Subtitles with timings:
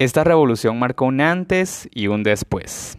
[0.00, 2.96] Esta revolución marcó un antes y un después.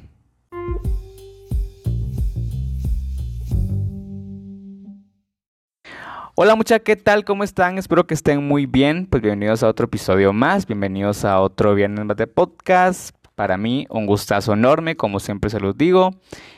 [6.36, 7.26] Hola muchachos, ¿qué tal?
[7.26, 7.80] ¿Cómo están?
[7.80, 9.08] Espero que estén muy bien.
[9.08, 13.16] Pues bienvenidos a otro episodio más, bienvenidos a otro Viernes más de Podcast.
[13.34, 16.12] Para mí un gustazo enorme, como siempre se los digo,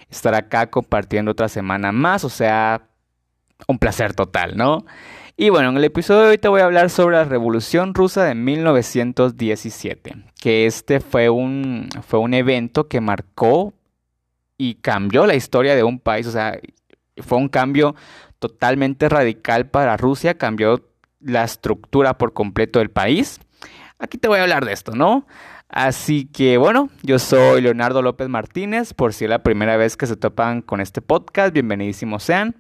[0.10, 2.90] estar acá compartiendo otra semana más, o sea,
[3.70, 4.86] un placer total, ¿no?
[5.36, 8.24] Y bueno, en el episodio de hoy te voy a hablar sobre la Revolución Rusa
[8.24, 13.74] de 1917, que este fue un, fue un evento que marcó
[14.60, 16.60] y cambió la historia de un país, o sea,
[17.18, 17.96] fue un cambio
[18.38, 20.88] totalmente radical para Rusia, cambió
[21.20, 23.40] la estructura por completo del país.
[23.98, 25.26] Aquí te voy a hablar de esto, ¿no?
[25.76, 30.06] Así que bueno, yo soy Leonardo López Martínez, por si es la primera vez que
[30.06, 32.56] se topan con este podcast, bienvenidísimos sean.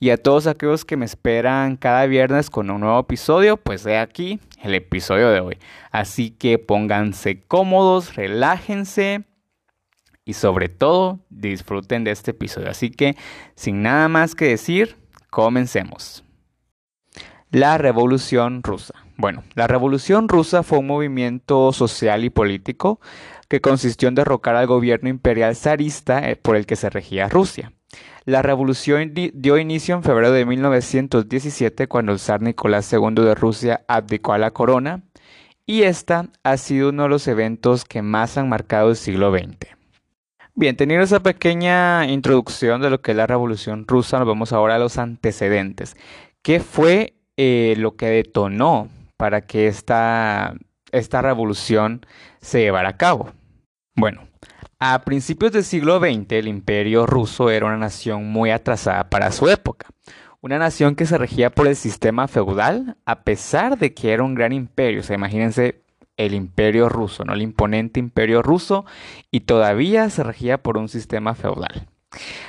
[0.00, 3.98] Y a todos aquellos que me esperan cada viernes con un nuevo episodio, pues he
[3.98, 5.58] aquí el episodio de hoy.
[5.90, 9.24] Así que pónganse cómodos, relájense
[10.24, 12.70] y sobre todo disfruten de este episodio.
[12.70, 13.14] Así que
[13.56, 14.96] sin nada más que decir,
[15.28, 16.24] comencemos.
[17.50, 19.03] La Revolución Rusa.
[19.16, 23.00] Bueno, la Revolución Rusa fue un movimiento social y político
[23.48, 27.72] que consistió en derrocar al gobierno imperial zarista eh, por el que se regía Rusia.
[28.24, 33.84] La revolución dio inicio en febrero de 1917 cuando el zar Nicolás II de Rusia
[33.86, 35.02] abdicó a la corona
[35.66, 39.74] y esta ha sido uno de los eventos que más han marcado el siglo XX.
[40.54, 44.76] Bien, teniendo esa pequeña introducción de lo que es la revolución rusa, nos vamos ahora
[44.76, 45.96] a los antecedentes.
[46.42, 48.88] ¿Qué fue eh, lo que detonó
[49.24, 50.54] para que esta,
[50.92, 52.04] esta revolución
[52.42, 53.32] se llevara a cabo?
[53.96, 54.28] Bueno,
[54.78, 59.48] a principios del siglo XX el imperio ruso era una nación muy atrasada para su
[59.48, 59.86] época.
[60.42, 64.34] Una nación que se regía por el sistema feudal, a pesar de que era un
[64.34, 65.00] gran imperio.
[65.00, 65.80] O sea, imagínense
[66.18, 67.32] el imperio ruso, ¿no?
[67.32, 68.84] El imponente imperio ruso,
[69.30, 71.88] y todavía se regía por un sistema feudal.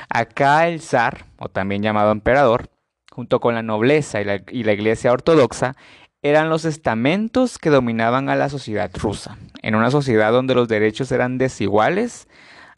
[0.10, 2.68] Acá el zar, o también llamado emperador,
[3.12, 5.78] junto con la nobleza y la, y la iglesia ortodoxa,
[6.26, 9.38] eran los estamentos que dominaban a la sociedad rusa.
[9.62, 12.28] En una sociedad donde los derechos eran desiguales,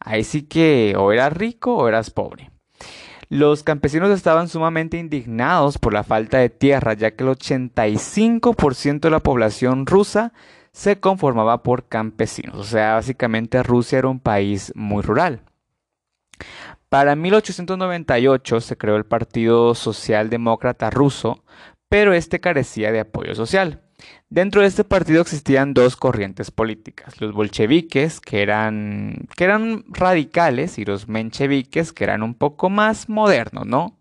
[0.01, 2.51] ahí sí que o eras rico o eras pobre.
[3.29, 9.09] Los campesinos estaban sumamente indignados por la falta de tierra, ya que el 85% de
[9.09, 10.33] la población rusa
[10.73, 12.57] se conformaba por campesinos.
[12.57, 15.39] O sea, básicamente Rusia era un país muy rural.
[16.89, 21.45] Para 1898 se creó el Partido Socialdemócrata Ruso,
[21.89, 23.81] pero este carecía de apoyo social.
[24.29, 30.77] Dentro de este partido existían dos corrientes políticas, los bolcheviques, que eran, que eran radicales,
[30.77, 33.97] y los mencheviques, que eran un poco más modernos, ¿no?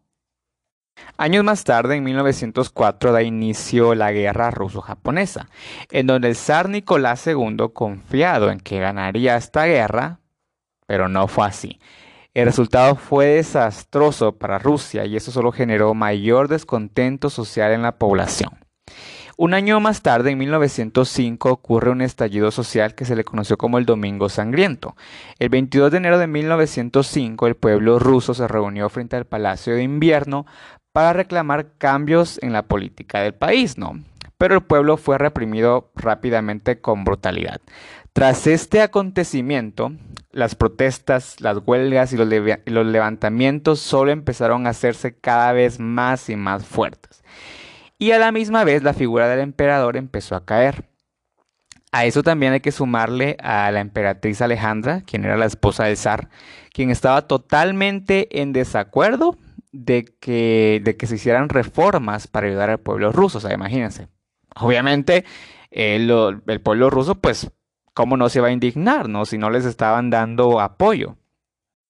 [1.17, 5.49] Años más tarde, en 1904, da inicio la guerra ruso-japonesa,
[5.91, 10.21] en donde el zar Nicolás II, confiado en que ganaría esta guerra,
[10.87, 11.81] pero no fue así.
[12.37, 17.97] El resultado fue desastroso para Rusia y eso solo generó mayor descontento social en la
[17.97, 18.51] población.
[19.39, 23.79] Un año más tarde, en 1905, ocurre un estallido social que se le conoció como
[23.79, 24.97] el Domingo Sangriento.
[25.39, 29.85] El 22 de enero de 1905, el pueblo ruso se reunió frente al Palacio de
[29.85, 30.45] Invierno
[30.93, 33.99] para reclamar cambios en la política del país, ¿no?
[34.37, 37.63] Pero el pueblo fue reprimido rápidamente con brutalidad.
[38.17, 39.93] Tras este acontecimiento,
[40.33, 46.37] las protestas, las huelgas y los, levantamientos solo empezaron a hacerse cada vez más y
[46.37, 47.23] más fuertes.
[47.99, 50.89] Y a la misma vez la figura del emperador empezó a caer.
[51.93, 55.99] A eso también hay que sumarle a la emperatriz Alejandra, quien era la esposa del
[55.99, 56.31] zar,
[56.73, 59.37] quien estaba totalmente en desacuerdo
[59.73, 63.37] de que, de que se hicieran reformas para ayudar al pueblo ruso.
[63.37, 64.09] O sea, imagínense.
[64.55, 65.27] Obviamente,
[65.71, 67.51] el pueblo ruso pues
[67.97, 69.25] ¿cómo no se va a indignar, no?
[69.25, 71.17] Si no les estaban dando apoyo.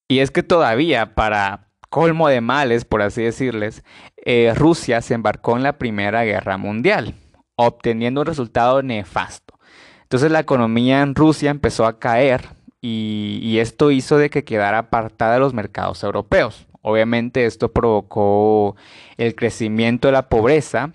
[0.07, 3.83] Y es que todavía, para colmo de males, por así decirles,
[4.25, 7.17] eh, Rusia se embarcó en la Primera Guerra Mundial,
[7.57, 9.59] obteniendo un resultado nefasto.
[10.03, 12.51] Entonces la economía en Rusia empezó a caer
[12.81, 16.69] y, y esto hizo de que quedara apartada de los mercados europeos.
[16.83, 18.77] Obviamente esto provocó
[19.17, 20.93] el crecimiento de la pobreza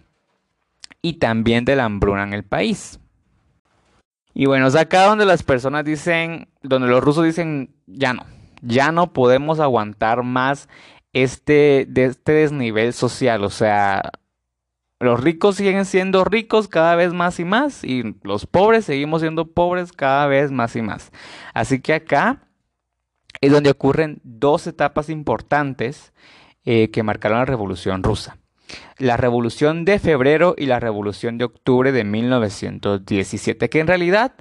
[1.02, 3.01] y también de la hambruna en el país.
[4.34, 8.26] Y bueno, es acá donde las personas dicen, donde los rusos dicen, ya no,
[8.62, 10.70] ya no podemos aguantar más
[11.14, 13.44] este, de este desnivel social.
[13.44, 14.12] O sea,
[15.00, 19.52] los ricos siguen siendo ricos cada vez más y más y los pobres seguimos siendo
[19.52, 21.12] pobres cada vez más y más.
[21.54, 22.48] Así que acá
[23.42, 26.14] es donde ocurren dos etapas importantes
[26.64, 28.41] eh, que marcaron la Revolución Rusa
[28.98, 34.34] la Revolución de Febrero y la Revolución de Octubre de 1917, que en realidad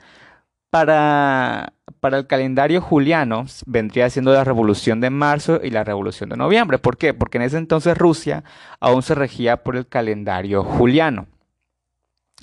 [0.70, 6.36] Para, para el calendario juliano vendría siendo la revolución de marzo y la revolución de
[6.36, 6.78] noviembre.
[6.78, 7.12] ¿Por qué?
[7.12, 8.44] Porque en ese entonces Rusia
[8.78, 11.26] aún se regía por el calendario juliano.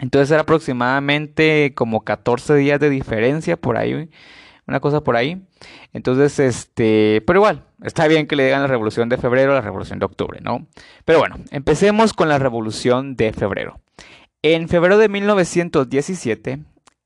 [0.01, 4.09] Entonces era aproximadamente como 14 días de diferencia por ahí,
[4.67, 5.41] una cosa por ahí.
[5.93, 9.99] Entonces, este, pero igual, está bien que le digan la revolución de febrero la revolución
[9.99, 10.67] de octubre, ¿no?
[11.05, 13.79] Pero bueno, empecemos con la revolución de febrero.
[14.41, 16.59] En febrero de 1917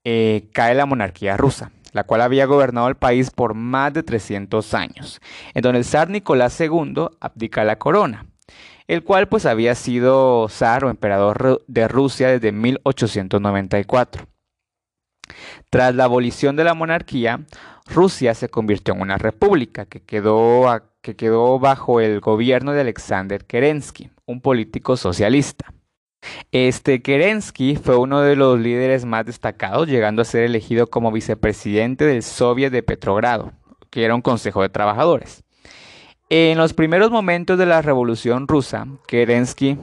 [0.04, 4.74] eh, cae la monarquía rusa, la cual había gobernado el país por más de 300
[4.74, 5.20] años,
[5.54, 8.26] en donde el zar Nicolás II abdica la corona,
[8.88, 14.31] el cual pues había sido zar o emperador de Rusia desde 1894.
[15.70, 17.40] Tras la abolición de la monarquía,
[17.86, 20.66] Rusia se convirtió en una república que quedó,
[21.00, 25.72] que quedó bajo el gobierno de Alexander Kerensky, un político socialista.
[26.52, 32.04] Este Kerensky fue uno de los líderes más destacados, llegando a ser elegido como vicepresidente
[32.04, 33.52] del Soviet de Petrogrado,
[33.90, 35.42] que era un consejo de trabajadores.
[36.28, 39.78] En los primeros momentos de la Revolución Rusa, Kerensky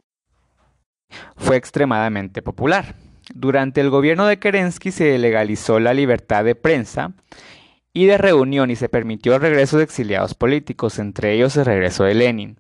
[1.36, 2.96] fue extremadamente popular.
[3.34, 7.14] Durante el gobierno de Kerensky se legalizó la libertad de prensa
[7.94, 12.04] y de reunión y se permitió el regreso de exiliados políticos, entre ellos el regreso
[12.04, 12.60] de Lenin.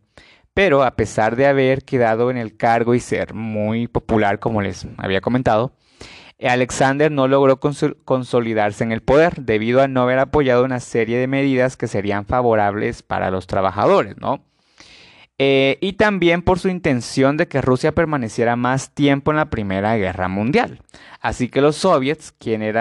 [0.53, 4.87] Pero a pesar de haber quedado en el cargo y ser muy popular, como les
[4.97, 5.73] había comentado,
[6.41, 11.27] Alexander no logró consolidarse en el poder debido a no haber apoyado una serie de
[11.27, 14.43] medidas que serían favorables para los trabajadores, ¿no?
[15.41, 19.95] Eh, y también por su intención de que Rusia permaneciera más tiempo en la Primera
[19.95, 20.81] Guerra Mundial.
[21.21, 22.73] Así que los soviets, quienes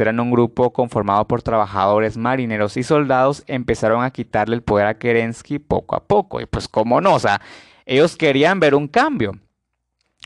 [0.00, 4.98] eran un grupo conformado por trabajadores, marineros y soldados, empezaron a quitarle el poder a
[4.98, 6.40] Kerensky poco a poco.
[6.40, 7.42] Y pues cómo no, o sea,
[7.84, 9.32] ellos querían ver un cambio,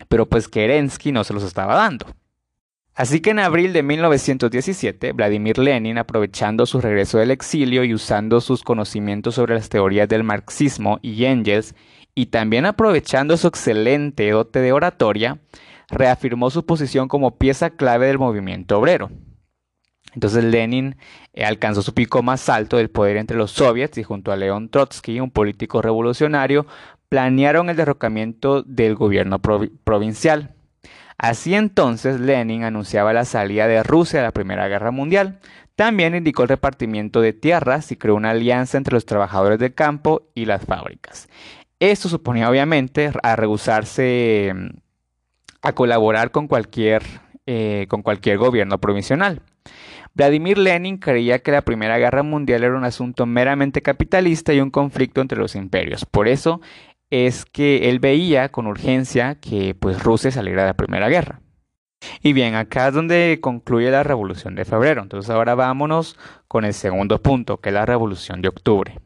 [0.08, 2.06] pero pues Kerensky no se los estaba dando.
[3.00, 8.42] Así que en abril de 1917, Vladimir Lenin, aprovechando su regreso del exilio y usando
[8.42, 11.74] sus conocimientos sobre las teorías del marxismo y Engels,
[12.14, 15.38] y también aprovechando su excelente dote de oratoria,
[15.88, 19.10] reafirmó su posición como pieza clave del movimiento obrero.
[20.12, 20.96] Entonces Lenin
[21.32, 24.68] eh, alcanzó su pico más alto del poder entre los soviets y junto a León
[24.68, 26.66] Trotsky, un político revolucionario,
[27.08, 30.54] planearon el derrocamiento del gobierno provincial.
[31.20, 35.38] Así entonces Lenin anunciaba la salida de Rusia de la Primera Guerra Mundial.
[35.76, 40.22] También indicó el repartimiento de tierras y creó una alianza entre los trabajadores de campo
[40.34, 41.28] y las fábricas.
[41.78, 44.68] Esto suponía obviamente a rehusarse mm,
[45.60, 47.02] a colaborar con cualquier,
[47.44, 49.42] eh, con cualquier gobierno provisional.
[50.14, 54.70] Vladimir Lenin creía que la Primera Guerra Mundial era un asunto meramente capitalista y un
[54.70, 56.06] conflicto entre los imperios.
[56.06, 56.62] Por eso
[57.10, 61.40] es que él veía con urgencia que pues Rusia saliera de la Primera Guerra.
[62.22, 65.02] Y bien, acá es donde concluye la Revolución de Febrero.
[65.02, 66.16] Entonces ahora vámonos
[66.48, 68.98] con el segundo punto, que es la Revolución de Octubre.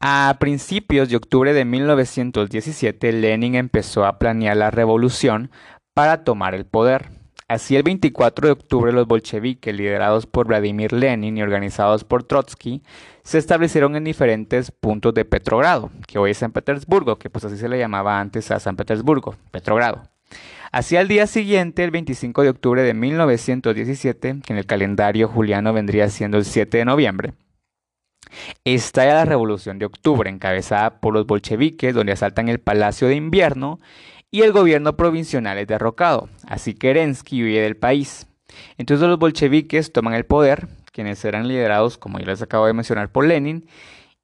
[0.00, 5.50] A principios de octubre de 1917, Lenin empezó a planear la revolución
[5.94, 7.10] para tomar el poder.
[7.50, 12.80] Así, el 24 de octubre, los bolcheviques, liderados por Vladimir Lenin y organizados por Trotsky,
[13.24, 17.56] se establecieron en diferentes puntos de Petrogrado, que hoy es San Petersburgo, que pues así
[17.56, 20.04] se le llamaba antes a San Petersburgo, Petrogrado.
[20.70, 25.72] Así al día siguiente, el 25 de octubre de 1917, que en el calendario juliano
[25.72, 27.32] vendría siendo el 7 de noviembre,
[28.64, 33.80] estalla la Revolución de Octubre, encabezada por los bolcheviques, donde asaltan el Palacio de Invierno
[34.30, 38.26] y el gobierno provisional es derrocado, así Kerensky huye del país.
[38.78, 43.10] Entonces los bolcheviques toman el poder, quienes eran liderados, como ya les acabo de mencionar,
[43.10, 43.66] por Lenin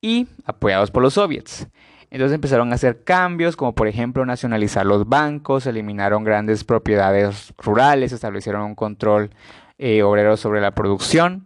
[0.01, 1.69] y apoyados por los soviets.
[2.11, 8.13] Entonces empezaron a hacer cambios, como por ejemplo nacionalizar los bancos, eliminaron grandes propiedades rurales,
[8.13, 9.31] establecieron un control
[9.79, 11.46] eh, obrero sobre la producción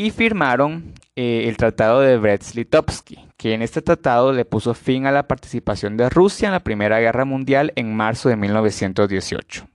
[0.00, 5.12] y firmaron eh, el Tratado de Brest-Litovsky, que en este tratado le puso fin a
[5.12, 9.68] la participación de Rusia en la Primera Guerra Mundial en marzo de 1918.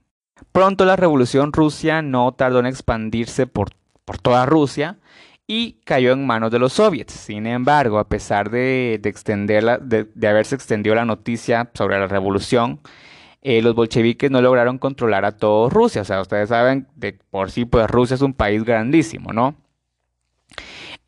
[0.50, 3.68] Pronto la Revolución Rusia no tardó en expandirse por,
[4.04, 4.98] por toda Rusia
[5.46, 7.12] y cayó en manos de los soviets.
[7.12, 12.80] Sin embargo, a pesar de, de, de, haberse extendido la noticia sobre la revolución,
[13.42, 16.02] eh, los bolcheviques no lograron controlar a toda Rusia.
[16.02, 19.54] O sea, ustedes saben, de por sí, pues Rusia es un país grandísimo, ¿no?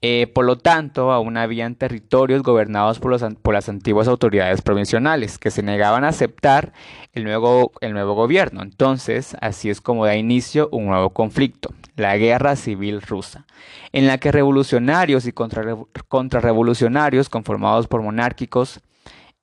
[0.01, 3.11] Eh, por lo tanto, aún habían territorios gobernados por,
[3.53, 6.73] las antiguas autoridades provinciales que se negaban a aceptar
[7.15, 7.73] el nuevo
[8.15, 8.63] gobierno.
[8.63, 13.45] Entonces, así es como da inicio un nuevo conflicto, la Guerra Civil Rusa,
[13.93, 18.81] en la que revolucionarios y contrarrevolucionarios conformados por monárquicos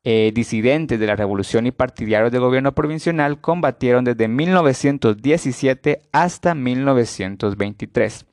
[0.07, 8.25] eh, disidentes de la revolución y partidarios del gobierno provincial combatieron desde 1917 hasta 1923,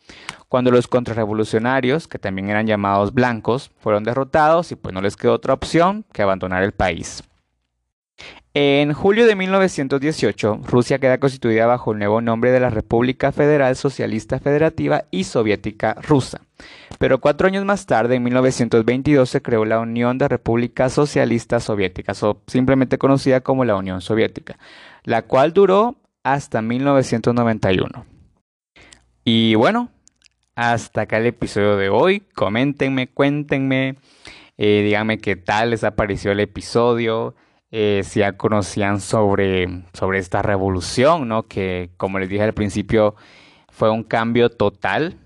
[0.50, 5.32] cuando los contrarrevolucionarios, que también eran llamados blancos, fueron derrotados y pues no les quedó
[5.32, 7.22] otra opción que abandonar el país.
[8.54, 13.76] En julio de 1918, Rusia queda constituida bajo el nuevo nombre de la República Federal
[13.76, 16.42] Socialista Federativa y Soviética Rusa.
[16.98, 22.22] Pero cuatro años más tarde, en 1922, se creó la Unión de Repúblicas Socialistas Soviéticas,
[22.22, 24.58] o simplemente conocida como la Unión Soviética,
[25.04, 28.04] la cual duró hasta 1991.
[29.24, 29.88] Y bueno,
[30.54, 32.20] hasta acá el episodio de hoy.
[32.34, 33.96] Coméntenme, cuéntenme,
[34.58, 37.34] eh, díganme qué tal les apareció el episodio.
[37.74, 41.44] Eh, si ya conocían sobre, sobre esta revolución, ¿no?
[41.44, 43.14] Que como les dije al principio,
[43.70, 45.16] fue un cambio total.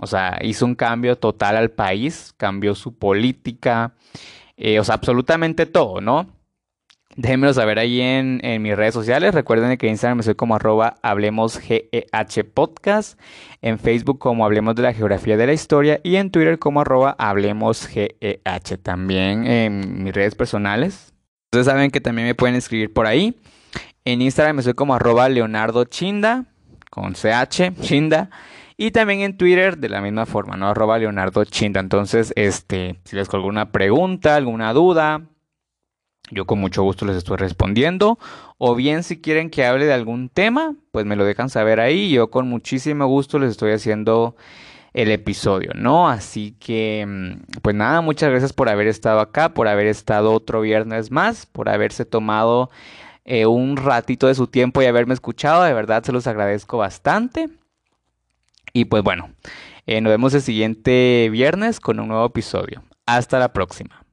[0.00, 3.94] O sea, hizo un cambio total al país, cambió su política,
[4.56, 6.26] eh, o sea, absolutamente todo, ¿no?
[7.14, 9.34] Déjenmelo saber ahí en, en, mis redes sociales.
[9.34, 13.20] Recuerden que en Instagram soy como arroba hablemos GEH podcast.
[13.60, 16.00] En Facebook como hablemos de la geografía de la historia.
[16.02, 18.78] Y en Twitter como arroba hablemos GEH.
[18.82, 21.15] También en mis redes personales
[21.56, 23.34] Ustedes saben que también me pueden escribir por ahí.
[24.04, 26.44] En Instagram me soy como arroba Leonardo Chinda,
[26.90, 28.28] con CH, Chinda.
[28.76, 30.68] Y también en Twitter de la misma forma, ¿no?
[30.68, 31.80] Arroba Leonardo Chinda.
[31.80, 35.22] Entonces, este, si les alguna pregunta, alguna duda,
[36.30, 38.18] yo con mucho gusto les estoy respondiendo.
[38.58, 42.10] O bien si quieren que hable de algún tema, pues me lo dejan saber ahí.
[42.10, 44.36] Yo con muchísimo gusto les estoy haciendo
[44.96, 46.08] el episodio, ¿no?
[46.08, 50.62] Así que, mm, pues nada, muchas gracias por haber estado acá, por haber estado otro
[50.62, 52.70] viernes más, por haberse tomado
[53.26, 57.50] eh, un ratito de su tiempo y haberme escuchado, de verdad se los agradezco bastante.
[58.72, 59.30] Y pues bueno,
[59.86, 62.82] eh, nos vemos el siguiente viernes con un nuevo episodio.
[63.04, 64.05] Hasta la próxima.